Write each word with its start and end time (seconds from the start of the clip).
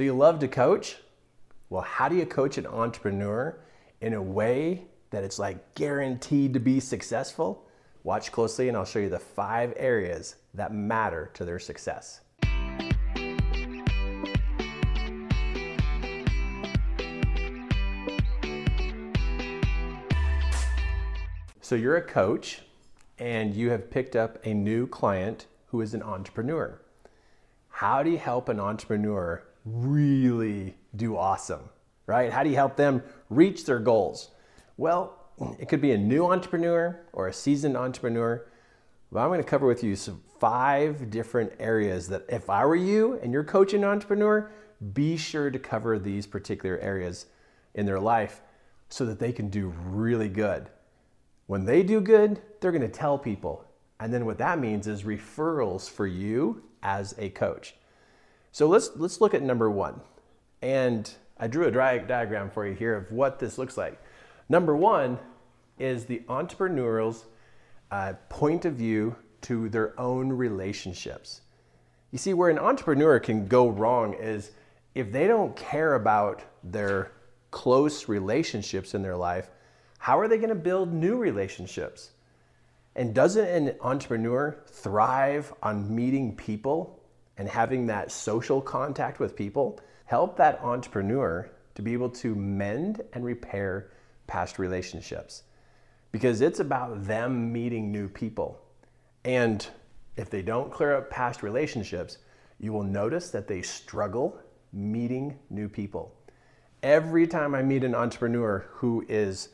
So 0.00 0.04
you 0.04 0.14
love 0.14 0.38
to 0.38 0.48
coach? 0.48 0.96
Well, 1.68 1.82
how 1.82 2.08
do 2.08 2.16
you 2.16 2.24
coach 2.24 2.56
an 2.56 2.66
entrepreneur 2.66 3.60
in 4.00 4.14
a 4.14 4.22
way 4.22 4.86
that 5.10 5.24
it's 5.24 5.38
like 5.38 5.74
guaranteed 5.74 6.54
to 6.54 6.58
be 6.58 6.80
successful? 6.80 7.68
Watch 8.02 8.32
closely 8.32 8.68
and 8.68 8.78
I'll 8.78 8.86
show 8.86 8.98
you 8.98 9.10
the 9.10 9.18
five 9.18 9.74
areas 9.76 10.36
that 10.54 10.72
matter 10.72 11.30
to 11.34 11.44
their 11.44 11.58
success. 11.58 12.22
So 21.60 21.74
you're 21.74 21.96
a 21.96 22.02
coach 22.02 22.62
and 23.18 23.54
you 23.54 23.68
have 23.68 23.90
picked 23.90 24.16
up 24.16 24.38
a 24.46 24.54
new 24.54 24.86
client 24.86 25.44
who 25.66 25.82
is 25.82 25.92
an 25.92 26.02
entrepreneur. 26.02 26.80
How 27.68 28.02
do 28.02 28.08
you 28.08 28.16
help 28.16 28.48
an 28.48 28.58
entrepreneur 28.58 29.42
really 29.64 30.76
do 30.96 31.16
awesome, 31.16 31.68
right? 32.06 32.32
How 32.32 32.42
do 32.42 32.50
you 32.50 32.56
help 32.56 32.76
them 32.76 33.02
reach 33.28 33.64
their 33.64 33.78
goals? 33.78 34.30
Well, 34.76 35.16
it 35.58 35.68
could 35.68 35.80
be 35.80 35.92
a 35.92 35.98
new 35.98 36.26
entrepreneur 36.26 37.00
or 37.12 37.28
a 37.28 37.32
seasoned 37.32 37.76
entrepreneur. 37.76 38.46
But 39.12 39.20
I'm 39.20 39.28
going 39.28 39.42
to 39.42 39.48
cover 39.48 39.66
with 39.66 39.82
you 39.82 39.96
some 39.96 40.22
five 40.38 41.10
different 41.10 41.52
areas 41.58 42.08
that 42.08 42.24
if 42.28 42.48
I 42.48 42.64
were 42.64 42.76
you 42.76 43.18
and 43.22 43.32
you're 43.32 43.44
coaching 43.44 43.82
an 43.82 43.90
entrepreneur, 43.90 44.50
be 44.92 45.16
sure 45.16 45.50
to 45.50 45.58
cover 45.58 45.98
these 45.98 46.26
particular 46.26 46.78
areas 46.78 47.26
in 47.74 47.86
their 47.86 48.00
life 48.00 48.40
so 48.88 49.04
that 49.06 49.18
they 49.18 49.32
can 49.32 49.48
do 49.48 49.74
really 49.86 50.28
good. 50.28 50.68
When 51.46 51.64
they 51.64 51.82
do 51.82 52.00
good, 52.00 52.40
they're 52.60 52.72
going 52.72 52.82
to 52.82 52.88
tell 52.88 53.18
people. 53.18 53.64
And 53.98 54.12
then 54.14 54.24
what 54.24 54.38
that 54.38 54.58
means 54.58 54.86
is 54.86 55.02
referrals 55.02 55.90
for 55.90 56.06
you 56.06 56.62
as 56.82 57.14
a 57.18 57.28
coach. 57.30 57.74
So 58.52 58.66
let's 58.66 58.90
let's 58.96 59.20
look 59.20 59.34
at 59.34 59.42
number 59.42 59.70
1. 59.70 60.00
And 60.62 61.10
I 61.38 61.46
drew 61.46 61.66
a 61.66 61.70
diagram 61.70 62.50
for 62.50 62.66
you 62.66 62.74
here 62.74 62.94
of 62.94 63.10
what 63.10 63.38
this 63.38 63.56
looks 63.58 63.76
like. 63.76 64.00
Number 64.48 64.76
1 64.76 65.18
is 65.78 66.04
the 66.04 66.22
entrepreneurial's 66.28 67.24
uh, 67.90 68.14
point 68.28 68.64
of 68.64 68.74
view 68.74 69.16
to 69.42 69.68
their 69.68 69.98
own 69.98 70.28
relationships. 70.28 71.40
You 72.10 72.18
see, 72.18 72.34
where 72.34 72.50
an 72.50 72.58
entrepreneur 72.58 73.18
can 73.20 73.46
go 73.46 73.68
wrong 73.68 74.14
is 74.14 74.50
if 74.94 75.12
they 75.12 75.26
don't 75.26 75.56
care 75.56 75.94
about 75.94 76.42
their 76.62 77.12
close 77.50 78.08
relationships 78.08 78.94
in 78.94 79.02
their 79.02 79.16
life, 79.16 79.50
how 79.98 80.18
are 80.18 80.28
they 80.28 80.36
going 80.36 80.50
to 80.50 80.54
build 80.54 80.92
new 80.92 81.16
relationships? 81.16 82.10
And 82.96 83.14
doesn't 83.14 83.46
an 83.46 83.76
entrepreneur 83.80 84.58
thrive 84.66 85.54
on 85.62 85.94
meeting 85.94 86.36
people 86.36 86.99
and 87.40 87.48
having 87.48 87.86
that 87.86 88.12
social 88.12 88.60
contact 88.60 89.18
with 89.18 89.34
people? 89.34 89.80
Help 90.04 90.36
that 90.36 90.60
entrepreneur 90.60 91.50
to 91.74 91.80
be 91.80 91.94
able 91.94 92.10
to 92.10 92.34
mend 92.34 93.00
and 93.14 93.24
repair 93.24 93.92
past 94.26 94.58
relationships 94.58 95.44
because 96.12 96.42
it's 96.42 96.60
about 96.60 97.06
them 97.06 97.50
meeting 97.50 97.90
new 97.90 98.08
people. 98.08 98.60
And 99.24 99.66
if 100.16 100.28
they 100.28 100.42
don't 100.42 100.70
clear 100.70 100.94
up 100.94 101.08
past 101.08 101.42
relationships, 101.42 102.18
you 102.58 102.74
will 102.74 102.82
notice 102.82 103.30
that 103.30 103.48
they 103.48 103.62
struggle 103.62 104.38
meeting 104.74 105.38
new 105.48 105.66
people. 105.66 106.14
Every 106.82 107.26
time 107.26 107.54
I 107.54 107.62
meet 107.62 107.84
an 107.84 107.94
entrepreneur 107.94 108.66
who 108.72 109.06
is 109.08 109.48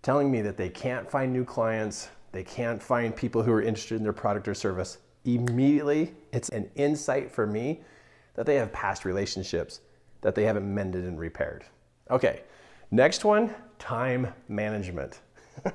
telling 0.00 0.30
me 0.30 0.40
that 0.40 0.56
they 0.56 0.70
can't 0.70 1.10
find 1.10 1.30
new 1.30 1.44
clients, 1.44 2.08
they 2.32 2.44
can't 2.44 2.82
find 2.82 3.14
people 3.14 3.42
who 3.42 3.52
are 3.52 3.60
interested 3.60 3.96
in 3.96 4.02
their 4.02 4.14
product 4.14 4.48
or 4.48 4.54
service, 4.54 4.96
immediately 5.34 6.14
it's 6.32 6.48
an 6.50 6.70
insight 6.76 7.30
for 7.30 7.46
me 7.46 7.80
that 8.34 8.46
they 8.46 8.56
have 8.56 8.72
past 8.72 9.04
relationships 9.04 9.80
that 10.20 10.34
they 10.34 10.44
haven't 10.44 10.72
mended 10.72 11.04
and 11.04 11.18
repaired. 11.18 11.64
Okay, 12.10 12.42
next 12.90 13.24
one 13.24 13.54
time 13.78 14.32
management. 14.48 15.20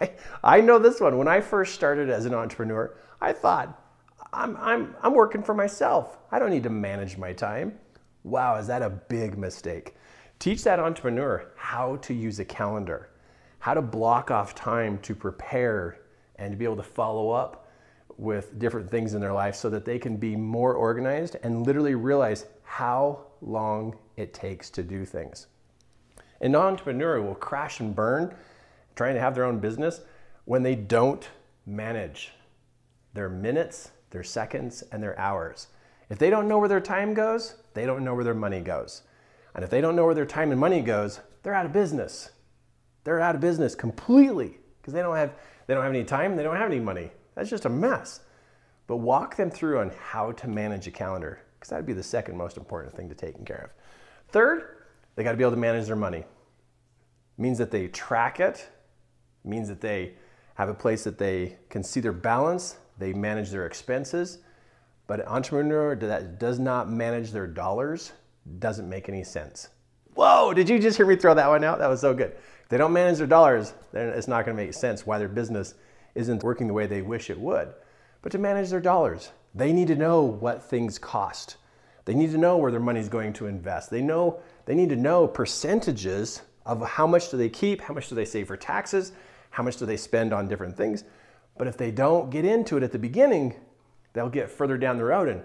I, 0.00 0.10
I 0.42 0.60
know 0.60 0.78
this 0.78 1.00
one. 1.00 1.18
When 1.18 1.28
I 1.28 1.40
first 1.40 1.74
started 1.74 2.10
as 2.10 2.24
an 2.24 2.34
entrepreneur, 2.34 2.94
I 3.20 3.32
thought, 3.32 3.78
I'm, 4.32 4.56
I'm, 4.56 4.94
I'm 5.02 5.14
working 5.14 5.42
for 5.42 5.54
myself. 5.54 6.18
I 6.30 6.38
don't 6.38 6.50
need 6.50 6.62
to 6.62 6.70
manage 6.70 7.18
my 7.18 7.32
time. 7.32 7.78
Wow, 8.24 8.56
is 8.56 8.66
that 8.68 8.82
a 8.82 8.90
big 8.90 9.36
mistake? 9.36 9.94
Teach 10.38 10.64
that 10.64 10.80
entrepreneur 10.80 11.52
how 11.56 11.96
to 11.96 12.14
use 12.14 12.38
a 12.38 12.44
calendar, 12.44 13.10
how 13.58 13.74
to 13.74 13.82
block 13.82 14.30
off 14.30 14.54
time 14.54 14.98
to 14.98 15.14
prepare 15.14 16.00
and 16.36 16.52
to 16.52 16.56
be 16.56 16.64
able 16.64 16.76
to 16.76 16.82
follow 16.82 17.30
up 17.30 17.61
with 18.22 18.56
different 18.60 18.88
things 18.88 19.14
in 19.14 19.20
their 19.20 19.32
life 19.32 19.56
so 19.56 19.68
that 19.68 19.84
they 19.84 19.98
can 19.98 20.16
be 20.16 20.36
more 20.36 20.74
organized 20.74 21.36
and 21.42 21.66
literally 21.66 21.96
realize 21.96 22.46
how 22.62 23.26
long 23.40 23.98
it 24.16 24.32
takes 24.32 24.70
to 24.70 24.82
do 24.82 25.04
things. 25.04 25.48
An 26.40 26.54
entrepreneur 26.54 27.20
will 27.20 27.34
crash 27.34 27.80
and 27.80 27.94
burn 27.94 28.34
trying 28.94 29.14
to 29.14 29.20
have 29.20 29.34
their 29.34 29.44
own 29.44 29.58
business 29.58 30.02
when 30.44 30.62
they 30.62 30.76
don't 30.76 31.28
manage 31.66 32.32
their 33.12 33.28
minutes, 33.28 33.90
their 34.10 34.22
seconds, 34.22 34.82
and 34.92 35.02
their 35.02 35.18
hours. 35.18 35.68
If 36.08 36.18
they 36.18 36.30
don't 36.30 36.46
know 36.46 36.58
where 36.58 36.68
their 36.68 36.80
time 36.80 37.14
goes, 37.14 37.56
they 37.74 37.86
don't 37.86 38.04
know 38.04 38.14
where 38.14 38.24
their 38.24 38.34
money 38.34 38.60
goes. 38.60 39.02
And 39.54 39.64
if 39.64 39.70
they 39.70 39.80
don't 39.80 39.96
know 39.96 40.06
where 40.06 40.14
their 40.14 40.26
time 40.26 40.52
and 40.52 40.60
money 40.60 40.80
goes, 40.80 41.20
they're 41.42 41.54
out 41.54 41.66
of 41.66 41.72
business. 41.72 42.30
They're 43.04 43.20
out 43.20 43.34
of 43.34 43.40
business 43.40 43.74
completely 43.74 44.58
because 44.80 44.94
they 44.94 45.02
don't 45.02 45.16
have 45.16 45.32
they 45.66 45.74
don't 45.74 45.82
have 45.82 45.92
any 45.92 46.04
time, 46.04 46.36
they 46.36 46.42
don't 46.42 46.56
have 46.56 46.70
any 46.70 46.80
money. 46.80 47.10
That's 47.34 47.50
just 47.50 47.64
a 47.64 47.70
mess. 47.70 48.20
But 48.86 48.98
walk 48.98 49.36
them 49.36 49.50
through 49.50 49.80
on 49.80 49.90
how 50.10 50.32
to 50.32 50.48
manage 50.48 50.86
a 50.86 50.90
calendar 50.90 51.40
because 51.54 51.70
that'd 51.70 51.86
be 51.86 51.92
the 51.92 52.02
second 52.02 52.36
most 52.36 52.56
important 52.56 52.94
thing 52.94 53.08
to 53.08 53.14
take 53.14 53.44
care 53.46 53.70
of. 53.70 53.70
Third, 54.28 54.84
they 55.14 55.22
got 55.22 55.32
to 55.32 55.36
be 55.36 55.44
able 55.44 55.52
to 55.52 55.56
manage 55.56 55.86
their 55.86 55.96
money. 55.96 56.24
Means 57.38 57.58
that 57.58 57.70
they 57.70 57.88
track 57.88 58.40
it 58.40 58.68
it 59.44 59.48
means 59.48 59.68
that 59.68 59.80
they 59.80 60.14
have 60.54 60.68
a 60.68 60.74
place 60.74 61.04
that 61.04 61.18
they 61.18 61.56
can 61.70 61.82
see 61.82 62.00
their 62.00 62.12
balance, 62.12 62.76
they 62.98 63.12
manage 63.12 63.50
their 63.50 63.66
expenses. 63.66 64.38
But 65.06 65.20
an 65.20 65.26
entrepreneur 65.26 65.96
that 65.96 66.38
does 66.38 66.58
not 66.58 66.90
manage 66.90 67.32
their 67.32 67.46
dollars 67.46 68.12
doesn't 68.58 68.88
make 68.88 69.08
any 69.08 69.24
sense. 69.24 69.68
Whoa, 70.14 70.52
did 70.54 70.68
you 70.68 70.78
just 70.78 70.96
hear 70.96 71.06
me 71.06 71.16
throw 71.16 71.34
that 71.34 71.48
one 71.48 71.64
out? 71.64 71.78
That 71.78 71.88
was 71.88 72.00
so 72.00 72.14
good. 72.14 72.32
If 72.62 72.68
they 72.68 72.78
don't 72.78 72.92
manage 72.92 73.18
their 73.18 73.26
dollars, 73.26 73.72
then 73.92 74.08
it's 74.08 74.28
not 74.28 74.44
to 74.44 74.54
make 74.54 74.74
sense 74.74 75.06
why 75.06 75.18
their 75.18 75.28
business 75.28 75.74
isn't 76.14 76.42
working 76.42 76.66
the 76.66 76.74
way 76.74 76.86
they 76.86 77.02
wish 77.02 77.30
it 77.30 77.38
would. 77.38 77.72
But 78.22 78.32
to 78.32 78.38
manage 78.38 78.70
their 78.70 78.80
dollars, 78.80 79.32
they 79.54 79.72
need 79.72 79.88
to 79.88 79.96
know 79.96 80.22
what 80.22 80.62
things 80.62 80.98
cost. 80.98 81.56
They 82.04 82.14
need 82.14 82.32
to 82.32 82.38
know 82.38 82.56
where 82.56 82.70
their 82.70 82.80
money 82.80 83.00
is 83.00 83.08
going 83.08 83.32
to 83.34 83.46
invest. 83.46 83.90
They 83.90 84.02
know 84.02 84.40
they 84.64 84.74
need 84.74 84.88
to 84.90 84.96
know 84.96 85.26
percentages 85.26 86.42
of 86.64 86.86
how 86.86 87.06
much 87.06 87.30
do 87.30 87.36
they 87.36 87.48
keep, 87.48 87.80
how 87.80 87.94
much 87.94 88.08
do 88.08 88.14
they 88.14 88.24
save 88.24 88.46
for 88.46 88.56
taxes, 88.56 89.12
how 89.50 89.62
much 89.62 89.76
do 89.76 89.86
they 89.86 89.96
spend 89.96 90.32
on 90.32 90.48
different 90.48 90.76
things. 90.76 91.04
But 91.58 91.66
if 91.66 91.76
they 91.76 91.90
don't 91.90 92.30
get 92.30 92.44
into 92.44 92.76
it 92.76 92.82
at 92.82 92.92
the 92.92 92.98
beginning, 92.98 93.54
they'll 94.12 94.28
get 94.28 94.50
further 94.50 94.78
down 94.78 94.96
the 94.96 95.04
road 95.04 95.28
and, 95.28 95.42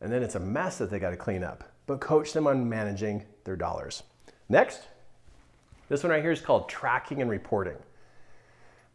and 0.00 0.12
then 0.12 0.22
it's 0.22 0.34
a 0.34 0.40
mess 0.40 0.78
that 0.78 0.90
they 0.90 0.98
got 0.98 1.10
to 1.10 1.16
clean 1.16 1.42
up. 1.42 1.64
But 1.86 2.00
coach 2.00 2.32
them 2.32 2.46
on 2.46 2.68
managing 2.68 3.24
their 3.44 3.56
dollars. 3.56 4.02
Next, 4.48 4.82
this 5.88 6.02
one 6.02 6.10
right 6.10 6.22
here 6.22 6.32
is 6.32 6.40
called 6.40 6.68
tracking 6.68 7.22
and 7.22 7.30
reporting. 7.30 7.76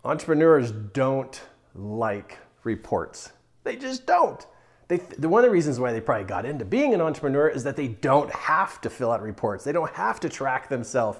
Entrepreneurs 0.05 0.71
don't 0.71 1.41
like 1.75 2.39
reports. 2.63 3.31
They 3.63 3.75
just 3.75 4.05
don't. 4.05 4.45
They, 4.89 4.97
the, 4.97 5.29
one 5.29 5.43
of 5.43 5.49
the 5.49 5.53
reasons 5.53 5.79
why 5.79 5.93
they 5.93 6.01
probably 6.01 6.25
got 6.25 6.45
into 6.45 6.65
being 6.65 6.93
an 6.93 6.99
entrepreneur 6.99 7.47
is 7.47 7.63
that 7.63 7.77
they 7.77 7.87
don't 7.87 8.29
have 8.31 8.81
to 8.81 8.89
fill 8.89 9.11
out 9.11 9.21
reports. 9.21 9.63
They 9.63 9.71
don't 9.71 9.91
have 9.93 10.19
to 10.19 10.29
track 10.29 10.67
themselves. 10.67 11.19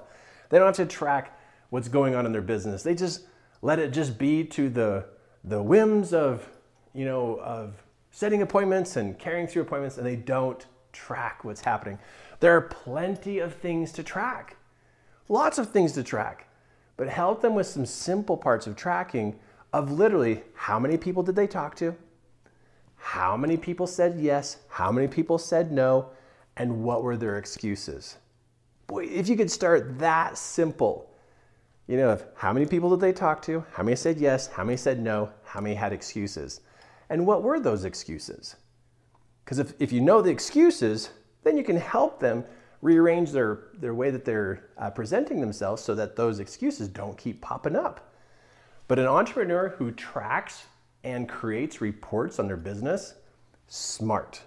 They 0.49 0.57
don't 0.57 0.67
have 0.67 0.75
to 0.75 0.85
track 0.85 1.39
what's 1.69 1.88
going 1.88 2.13
on 2.13 2.25
in 2.25 2.33
their 2.33 2.41
business. 2.41 2.83
They 2.83 2.94
just 2.94 3.21
let 3.61 3.79
it 3.79 3.94
just 3.94 4.17
be 4.17 4.44
to 4.44 4.69
the, 4.69 5.05
the 5.45 5.63
whims 5.63 6.13
of, 6.13 6.47
you 6.94 7.05
know, 7.05 7.38
of 7.38 7.81
setting 8.11 8.41
appointments 8.41 8.97
and 8.97 9.17
carrying 9.17 9.47
through 9.47 9.61
appointments, 9.61 9.97
and 9.97 10.05
they 10.05 10.17
don't 10.17 10.65
track 10.91 11.44
what's 11.44 11.61
happening. 11.61 11.97
There 12.41 12.55
are 12.55 12.61
plenty 12.61 13.39
of 13.39 13.56
things 13.56 13.94
to 13.94 14.03
track, 14.03 14.57
lots 15.29 15.57
of 15.57 15.69
things 15.69 15.94
to 15.94 16.03
track, 16.03 16.47
but 16.98 17.10
help 17.10 17.42
them 17.42 17.56
with 17.56 17.68
some 17.68 17.86
simple 17.86 18.38
parts 18.38 18.68
of 18.68 18.75
tracking 18.75 19.40
of 19.72 19.92
literally 19.92 20.44
how 20.54 20.80
many 20.80 20.98
people 20.98 21.24
did 21.24 21.36
they 21.36 21.48
talk 21.48 21.75
to, 21.75 21.95
how 22.98 23.36
many 23.36 23.57
people 23.57 23.88
said 23.88 24.19
yes, 24.19 24.57
how 24.69 24.92
many 24.92 25.07
people 25.07 25.38
said 25.38 25.72
no, 25.72 26.10
and 26.57 26.84
what 26.84 27.04
were 27.04 27.18
their 27.18 27.38
excuses. 27.38 28.18
Boy, 28.88 29.06
if 29.06 29.28
you 29.28 29.36
could 29.36 29.50
start 29.50 29.98
that 30.00 30.38
simple, 30.38 31.10
you 31.88 31.98
know, 31.98 32.18
how 32.36 32.54
many 32.54 32.66
people 32.66 32.90
did 32.92 33.00
they 33.00 33.12
talk 33.12 33.42
to? 33.44 33.66
How 33.72 33.84
many 33.84 33.96
said 33.96 34.18
yes? 34.18 34.48
How 34.48 34.63
many 34.63 34.78
said 34.78 35.01
no? 35.01 35.30
How 35.44 35.60
many 35.60 35.75
had 35.75 35.92
excuses? 35.92 36.62
And 37.10 37.25
what 37.25 37.44
were 37.44 37.60
those 37.60 37.86
excuses? 37.86 38.56
Because 39.44 39.60
if, 39.60 39.74
if 39.80 39.92
you 39.92 40.00
know 40.00 40.22
the 40.22 40.31
excuses, 40.31 41.10
then 41.44 41.57
you 41.57 41.63
can 41.63 41.75
help 41.75 42.19
them 42.19 42.46
rearrange 42.83 43.31
their, 43.31 43.69
their 43.80 43.94
way 43.95 44.12
that 44.12 44.25
they're 44.25 44.65
uh, 44.77 44.89
presenting 44.89 45.39
themselves 45.39 45.81
so 45.81 45.95
that 45.95 46.18
those 46.18 46.39
excuses 46.39 46.89
don't 46.89 47.18
keep 47.18 47.41
popping 47.41 47.75
up. 47.75 48.13
But 48.89 49.00
an 49.00 49.07
entrepreneur 49.07 49.69
who 49.69 49.91
tracks 49.91 50.65
and 51.03 51.27
creates 51.27 51.80
reports 51.81 52.39
on 52.39 52.47
their 52.47 52.57
business, 52.57 53.15
smart. 53.68 54.41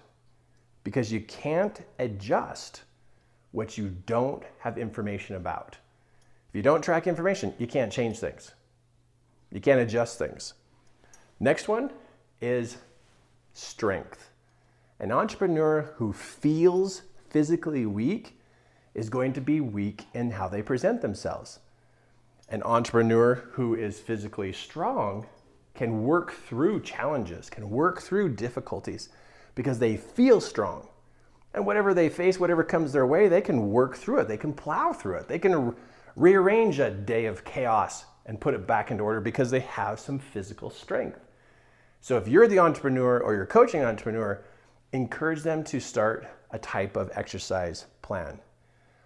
because 0.87 1.11
you 1.11 1.19
can't 1.19 1.81
adjust 1.99 2.83
what 3.51 3.77
you 3.77 3.89
don't 4.05 4.41
have 4.59 4.77
information 4.77 5.35
about. 5.35 5.77
If 6.47 6.55
you 6.55 6.61
don't 6.61 6.81
track 6.81 7.07
information, 7.07 7.53
you 7.59 7.67
can't 7.67 7.91
change 7.91 8.19
things. 8.19 8.53
You 9.51 9.59
can't 9.59 9.81
adjust 9.81 10.17
things. 10.17 10.53
Next 11.41 11.67
one 11.67 11.91
is 12.39 12.77
strength. 13.53 14.29
An 15.01 15.11
entrepreneur 15.11 15.91
who 15.97 16.13
feels 16.13 17.01
physically 17.29 17.85
weak 17.85 18.39
is 18.93 19.09
going 19.09 19.33
to 19.33 19.41
be 19.41 19.61
weak 19.61 20.05
in 20.13 20.31
how 20.31 20.47
they 20.47 20.61
present 20.61 21.01
themselves. 21.01 21.59
An 22.49 22.63
entrepreneur 22.63 23.35
who 23.51 23.75
is 23.75 23.99
physically 23.99 24.53
strong 24.53 25.27
can 25.75 26.03
work 26.03 26.33
through 26.33 26.81
challenges, 26.81 27.49
can 27.49 27.69
work 27.69 28.01
through 28.01 28.35
difficulties 28.35 29.09
because 29.53 29.79
they 29.79 29.97
feel 29.97 30.41
strong. 30.41 30.87
And 31.53 31.65
whatever 31.65 31.93
they 31.93 32.09
face, 32.09 32.39
whatever 32.39 32.63
comes 32.63 32.91
their 32.91 33.05
way, 33.05 33.27
they 33.27 33.41
can 33.41 33.71
work 33.71 33.95
through 33.95 34.19
it. 34.19 34.27
They 34.27 34.37
can 34.37 34.53
plow 34.53 34.93
through 34.93 35.17
it. 35.17 35.27
They 35.27 35.39
can 35.39 35.75
rearrange 36.15 36.79
a 36.79 36.89
day 36.89 37.25
of 37.25 37.45
chaos 37.45 38.05
and 38.25 38.41
put 38.41 38.53
it 38.53 38.67
back 38.67 38.91
into 38.91 39.03
order 39.03 39.21
because 39.21 39.51
they 39.51 39.61
have 39.61 39.99
some 39.99 40.19
physical 40.19 40.69
strength. 40.69 41.19
So 42.01 42.17
if 42.17 42.27
you're 42.27 42.47
the 42.47 42.59
entrepreneur 42.59 43.19
or 43.19 43.33
you're 43.35 43.45
coaching 43.45 43.83
entrepreneur, 43.83 44.43
encourage 44.93 45.43
them 45.43 45.63
to 45.65 45.79
start 45.79 46.27
a 46.51 46.59
type 46.59 46.95
of 46.95 47.11
exercise 47.13 47.85
plan 48.01 48.39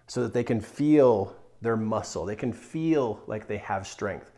so 0.06 0.22
that 0.22 0.32
they 0.32 0.44
can 0.44 0.60
feel 0.60 1.36
their 1.60 1.76
muscle. 1.76 2.24
They 2.24 2.36
can 2.36 2.52
feel 2.52 3.22
like 3.26 3.46
they 3.46 3.58
have 3.58 3.86
strength. 3.86 4.30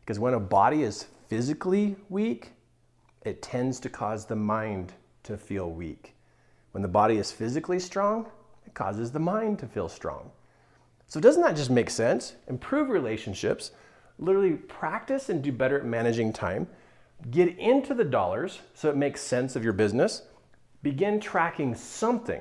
Because 0.00 0.18
when 0.18 0.34
a 0.34 0.40
body 0.40 0.82
is 0.82 1.06
physically 1.28 1.96
weak, 2.08 2.52
it 3.24 3.42
tends 3.42 3.80
to 3.80 3.88
cause 3.88 4.26
the 4.26 4.36
mind 4.36 4.92
to 5.24 5.36
feel 5.36 5.70
weak. 5.70 6.14
When 6.70 6.82
the 6.82 6.88
body 6.88 7.16
is 7.16 7.32
physically 7.32 7.80
strong, 7.80 8.26
it 8.66 8.74
causes 8.74 9.10
the 9.10 9.18
mind 9.18 9.58
to 9.60 9.66
feel 9.66 9.88
strong. 9.88 10.30
So, 11.08 11.20
doesn't 11.20 11.42
that 11.42 11.56
just 11.56 11.70
make 11.70 11.90
sense? 11.90 12.34
Improve 12.48 12.88
relationships, 12.88 13.70
literally 14.18 14.52
practice 14.52 15.28
and 15.28 15.42
do 15.42 15.52
better 15.52 15.78
at 15.78 15.84
managing 15.84 16.32
time, 16.32 16.66
get 17.30 17.56
into 17.58 17.94
the 17.94 18.04
dollars 18.04 18.60
so 18.74 18.90
it 18.90 18.96
makes 18.96 19.20
sense 19.20 19.56
of 19.56 19.64
your 19.64 19.72
business, 19.72 20.22
begin 20.86 21.18
tracking 21.18 21.74
something. 21.74 22.40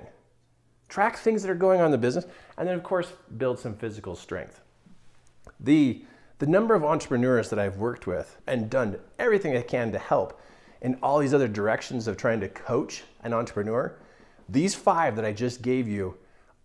Track 0.87 1.17
things 1.17 1.41
that 1.41 1.49
are 1.49 1.55
going 1.55 1.79
on 1.79 1.87
in 1.87 1.91
the 1.91 1.97
business, 1.97 2.27
and 2.59 2.67
then, 2.67 2.75
of 2.75 2.83
course, 2.83 3.11
build 3.39 3.57
some 3.57 3.73
physical 3.75 4.15
strength. 4.15 4.61
The, 5.59 6.03
the 6.37 6.45
number 6.45 6.75
of 6.75 6.83
entrepreneurs 6.83 7.49
that 7.49 7.57
I've 7.57 7.77
worked 7.77 8.05
with 8.05 8.37
and 8.45 8.69
done 8.69 8.99
everything 9.17 9.57
I 9.57 9.63
can 9.63 9.91
to 9.93 9.97
help 9.97 10.39
in 10.81 10.93
all 11.01 11.17
these 11.17 11.33
other 11.33 11.47
directions 11.47 12.07
of 12.07 12.17
trying 12.17 12.39
to 12.41 12.47
coach 12.47 13.03
an 13.23 13.33
entrepreneur, 13.33 13.97
these 14.47 14.75
five 14.75 15.15
that 15.15 15.25
I 15.25 15.31
just 15.31 15.63
gave 15.63 15.87
you 15.87 16.15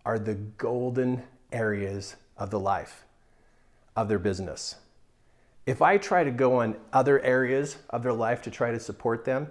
are 0.05 0.19
the 0.19 0.35
golden 0.35 1.23
areas 1.51 2.15
of 2.37 2.51
the 2.51 2.59
life 2.59 3.05
of 3.95 4.07
their 4.07 4.19
business. 4.19 4.75
If 5.65 5.81
I 5.81 5.97
try 5.97 6.23
to 6.23 6.31
go 6.31 6.59
on 6.59 6.75
other 6.93 7.19
areas 7.21 7.77
of 7.89 8.03
their 8.03 8.13
life 8.13 8.43
to 8.43 8.51
try 8.51 8.69
to 8.69 8.79
support 8.79 9.25
them, 9.25 9.47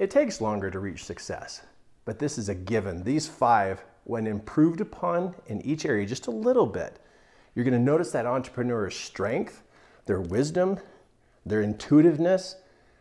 it 0.00 0.10
takes 0.10 0.40
longer 0.40 0.70
to 0.70 0.78
reach 0.78 1.04
success. 1.04 1.60
But 2.06 2.18
this 2.18 2.38
is 2.38 2.48
a 2.48 2.54
given. 2.54 3.04
These 3.04 3.28
five, 3.28 3.84
when 4.04 4.26
improved 4.26 4.80
upon 4.80 5.34
in 5.46 5.60
each 5.60 5.84
area 5.84 6.06
just 6.06 6.26
a 6.26 6.32
little 6.32 6.66
bit, 6.66 6.98
you're 7.54 7.66
to 7.66 7.78
notice 7.78 8.10
that 8.12 8.24
entrepreneur's 8.24 8.96
strength, 8.96 9.62
their 10.06 10.20
wisdom, 10.20 10.78
their 11.44 11.62
intuitiveness, 11.62 12.56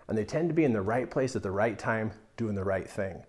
and 0.09 0.17
they 0.17 0.25
tend 0.25 0.49
to 0.49 0.53
be 0.53 0.65
in 0.65 0.73
the 0.73 0.81
right 0.81 1.09
place 1.09 1.37
at 1.37 1.41
the 1.41 1.51
right 1.51 1.79
time 1.79 2.11
doing 2.35 2.55
the 2.55 2.65
right 2.65 2.89
thing. 2.89 3.23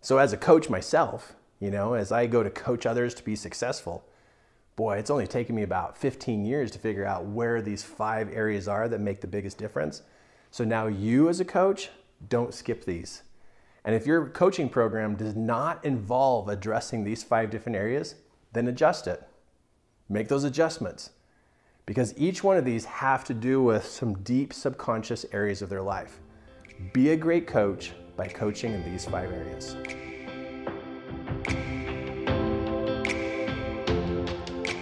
So, 0.00 0.16
as 0.16 0.32
a 0.32 0.38
coach 0.38 0.70
myself, 0.70 1.36
you 1.60 1.70
know, 1.70 1.92
as 1.92 2.10
I 2.10 2.26
go 2.26 2.42
to 2.42 2.50
coach 2.50 2.86
others 2.86 3.12
to 3.14 3.24
be 3.24 3.36
successful, 3.36 4.04
boy, 4.76 4.96
it's 4.96 5.10
only 5.10 5.26
taken 5.26 5.54
me 5.54 5.62
about 5.62 5.98
15 5.98 6.46
years 6.46 6.70
to 6.70 6.78
figure 6.78 7.04
out 7.04 7.26
where 7.26 7.60
these 7.60 7.82
five 7.82 8.32
areas 8.32 8.66
are 8.66 8.88
that 8.88 9.00
make 9.00 9.20
the 9.20 9.26
biggest 9.26 9.58
difference. 9.58 10.02
So 10.50 10.64
now 10.64 10.86
you 10.86 11.28
as 11.28 11.40
a 11.40 11.44
coach, 11.44 11.90
don't 12.28 12.54
skip 12.54 12.84
these. 12.84 13.22
And 13.84 13.94
if 13.94 14.06
your 14.06 14.28
coaching 14.28 14.68
program 14.68 15.14
does 15.14 15.36
not 15.36 15.84
involve 15.84 16.48
addressing 16.48 17.04
these 17.04 17.22
five 17.22 17.50
different 17.50 17.76
areas, 17.76 18.14
then 18.52 18.66
adjust 18.68 19.06
it. 19.06 19.26
Make 20.08 20.28
those 20.28 20.44
adjustments 20.44 21.10
because 21.86 22.14
each 22.16 22.42
one 22.42 22.56
of 22.56 22.64
these 22.64 22.84
have 22.86 23.24
to 23.24 23.34
do 23.34 23.62
with 23.62 23.84
some 23.84 24.14
deep 24.22 24.52
subconscious 24.52 25.26
areas 25.32 25.60
of 25.60 25.68
their 25.68 25.82
life. 25.82 26.20
Be 26.92 27.10
a 27.10 27.16
great 27.16 27.46
coach 27.46 27.92
by 28.16 28.26
coaching 28.28 28.72
in 28.72 28.82
these 28.90 29.04
five 29.04 29.30
areas. 29.30 29.76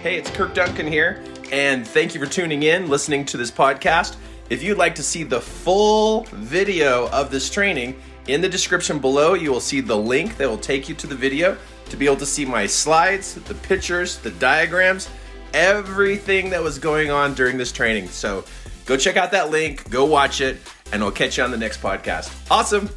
Hey, 0.01 0.17
it's 0.17 0.29
Kirk 0.31 0.53
Duncan 0.53 0.87
here, 0.87 1.23
and 1.51 1.87
thank 1.87 2.13
you 2.13 2.19
for 2.19 2.29
tuning 2.29 2.63
in, 2.63 2.89
listening 2.89 3.25
to 3.25 3.37
this 3.37 3.51
podcast. 3.51 4.17
If 4.49 4.61
you'd 4.61 4.77
like 4.77 4.95
to 4.95 5.03
see 5.03 5.23
the 5.23 5.39
full 5.39 6.25
video 6.31 7.09
of 7.09 7.31
this 7.31 7.49
training, 7.49 7.95
in 8.27 8.41
the 8.41 8.49
description 8.49 8.99
below, 8.99 9.33
you 9.33 9.51
will 9.51 9.61
see 9.61 9.81
the 9.81 9.97
link 9.97 10.37
that 10.37 10.49
will 10.49 10.57
take 10.57 10.87
you 10.87 10.95
to 10.95 11.07
the 11.07 11.15
video 11.15 11.57
to 11.89 11.97
be 11.97 12.05
able 12.05 12.17
to 12.17 12.25
see 12.25 12.45
my 12.45 12.65
slides, 12.65 13.35
the 13.35 13.55
pictures, 13.55 14.17
the 14.19 14.31
diagrams, 14.31 15.09
everything 15.53 16.49
that 16.49 16.61
was 16.61 16.79
going 16.79 17.11
on 17.11 17.33
during 17.33 17.57
this 17.57 17.71
training. 17.71 18.07
So 18.07 18.43
go 18.85 18.97
check 18.97 19.17
out 19.17 19.31
that 19.31 19.49
link, 19.49 19.89
go 19.89 20.05
watch 20.05 20.41
it, 20.41 20.57
and 20.91 21.03
I'll 21.03 21.11
catch 21.11 21.37
you 21.37 21.43
on 21.43 21.51
the 21.51 21.57
next 21.57 21.81
podcast. 21.81 22.33
Awesome. 22.51 22.89